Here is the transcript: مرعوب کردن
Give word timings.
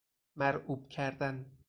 مرعوب 0.35 0.89
کردن 0.89 1.45